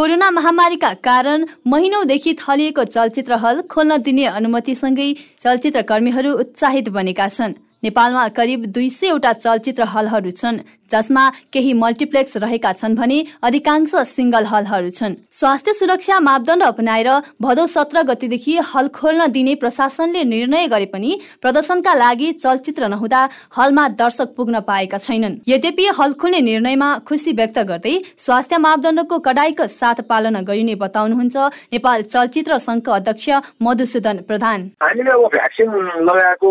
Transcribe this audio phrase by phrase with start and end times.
[0.00, 5.08] Corona महामारीका कारण महिनौदेखि थलिएको चलचित्र हल खोल्न दिने अनुमतिसँगै
[5.40, 10.58] चलचित्र कर्मीहरू उत्साहित बनेका छन्। नेपालमा करिब दुई सयवटा चलचित्र हलहरू छन्
[10.90, 17.08] जसमा केही मल्टिप्लेक्स रहेका छन् भने अधिकांश सिंगल हलहरू छन्। स्वास्थ्य सुरक्षा मापदण्ड अपनाएर
[17.42, 21.10] भदौ सत्र गतिदेखि हल खोल्न दिने प्रशासनले निर्णय गरे पनि
[21.42, 27.58] प्रदर्शनका लागि चलचित्र नहुँदा हलमा दर्शक पुग्न पाएका छैनन्। यद्यपि हल खोल्ने निर्णयमा खुसी व्यक्त
[27.70, 31.36] गर्दै स्वास्थ्य मापदण्डको कडाईको साथ पालना गरिने बताउनुहुन्छ
[31.72, 33.28] नेपाल चलचित्र संघका अध्यक्ष
[33.62, 35.70] मधुसूदन प्रधान। हामीले अब भ्याक्सिन
[36.10, 36.50] लगाएको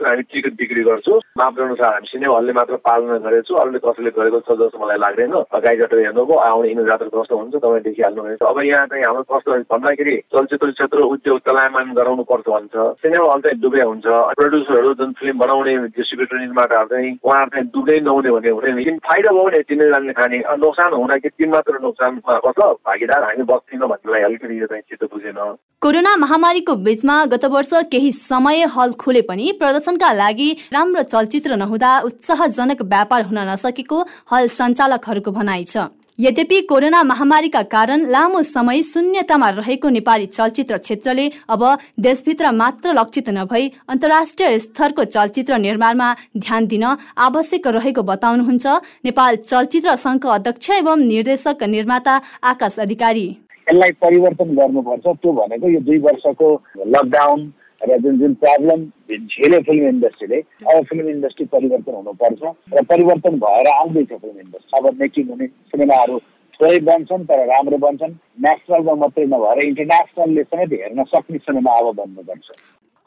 [0.00, 3.78] मात्र हामी टिकट बिक्री गर्छौँ। मापदण्ड छ हामी हलले मात्र पालना आलोचना गरेको छु अरूले
[3.84, 7.84] कसैले गरेको छ जस्तो मलाई लाग्दैन। गाई जात्रा हेर्नुभयो आउने हिँड्ने जात्रा कस्तो हुन्छ तपाईँ
[7.84, 13.32] देखिहाल्नुहुनेछ अब यहाँ चाहिँ हाम्रो कस्तो भन्दाखेरि चलचित्र क्षेत्र उद्योग चलायमान गराउनु पर्छ भन्छ। सिनेमा
[13.32, 14.06] हल चाहिँ डुबे हुन्छ।
[14.40, 19.30] प्रड्युसरहरू जुन फिल्म बनाउने डिस्ट्रिब्युटर निर्माताहरू चाहिँ उहाँहरू चाहिँ डुबै नहुने भन्ने हुँदैन। किन फाइदा
[19.30, 24.22] भयो भने तिनीहरूले खाने। नोक्सान हुँदा कि तिन मात्र नोक्सान कस्तो भागीदार हामी बस्दैनौँ भन्नेलाई
[24.28, 25.38] अलिकति यो चाहिँ चित्त बुझेन।
[25.82, 29.52] कोरोना महामारीको बीचमा गत वर्ष केही समय हल खुले पनि
[29.90, 33.98] प्रदर्शनका लागि राम्रो चलचित्र नहुँदा उत्साहजनक व्यापार हुन नसकेको
[34.30, 41.26] हल सञ्चालकहरूको भनाइ छ। यद्यपि कोरोना महामारीका कारण लामो समय शून्यतामा रहेको नेपाली चलचित्र क्षेत्रले
[41.48, 41.62] अब
[41.98, 46.84] देशभित्र मात्र लक्षित नभई अन्तर्राष्ट्रिय स्तरको चलचित्र निर्माणमा ध्यान दिन
[47.18, 48.66] आवश्यक रहेको बताउनुहुन्छ
[49.04, 53.26] नेपाल चलचित्र संघको अध्यक्ष एवं निर्देशक निर्माता आकाश अधिकारी।
[53.66, 56.48] यसलाई परिवर्तन गर्नुपर्छ। त्यो भनेको यो दुई वर्षको
[56.86, 57.40] लकडाउन
[57.80, 63.68] र जुन जुन प्रब्लम झेल्यो फिल्म इन्डस्ट्रीले अब फिल्म इन्डस्ट्री परिवर्तन हुनुपर्छ र परिवर्तन भएर
[63.68, 66.18] आउँदैछ फिल्म इन्डस्ट्री अब मेकिङ हुने सिनेमाहरू
[66.60, 72.58] थोरै बन्छन् तर राम्रो बन्छन् नेसनलमा मात्रै नभएर इन्टरनेसनलले समेत हेर्न सक्ने सिनेमा अब बन्नुपर्छ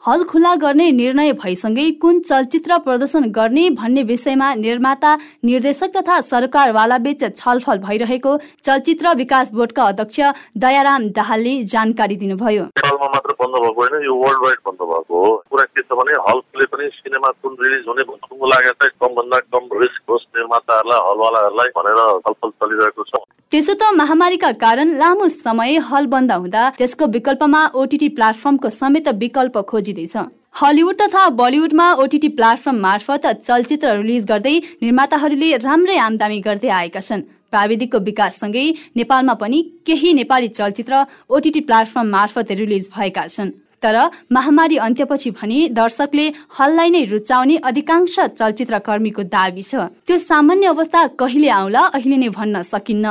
[0.04, 6.98] हल खुला गर्ने निर्णय भइसँगै कुन चलचित्र प्रदर्शन गर्ने भन्ने विषयमा निर्माता निर्देशक तथा सरकारवाला
[6.98, 10.20] बीच छलफल भइरहेको चलचित्र विकास बोर्डका अध्यक्ष
[10.58, 15.64] दयाराम दाहालले जानकारी दिनुभयो। मात्र बन्द भएको होइन यो वर्ल्ड वाइड बन्द भएको हो। कुरा
[15.64, 20.10] के छ भने हलले पनि सिनेमा कुन रिलिज हुने भन्नुको लागि चाहिँ कमभन्दा कम रिस्क
[20.10, 26.32] होस् निर्माताहरूलाई हलवालाहरूलाई भनेर छलफल चलिरहेको छ। त्यसो त महामारीका कारण लामो समय हल बन्द
[26.34, 29.58] हुँदा त्यसको विकल्पमा ओटिटी प्लेटफर्मको समेत विकल्प
[29.94, 30.30] खोजिँदैछ
[30.62, 37.22] हलिउड तथा बलिउडमा ओटिटी प्लेटफर्म मार्फत चलचित्र रिलिज गर्दै निर्माताहरूले राम्रै आमदामी गर्दै आएका छन्।
[37.50, 38.66] प्राविधिकको विकाससँगै
[38.96, 43.50] नेपालमा पनि केही नेपाली चलचित्र ओटिटी प्लेटफर्म मार्फत रिलिज भएका छन्।
[43.82, 43.96] तर
[44.32, 46.26] महामारी अन्त्यपछि भने दर्शकले
[46.58, 52.28] हललाई नै रुचाउने अधिकांश चलचित्र कर्मीको दावी छ। त्यो सामान्य अवस्था कहिले आउला अहिले नै
[52.30, 53.06] भन्न सकिन्न।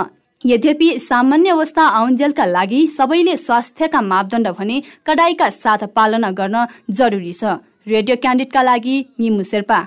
[0.46, 7.58] यद्यपि सामान्य अवस्था आउन्जेलका लागि सबैले स्वास्थ्यका मापदण्ड भने कडाईका साथ पालना गर्न जरुरी छ।
[7.88, 9.80] रेडियो क्यान्डिडका लागि मिमु शेर्पा।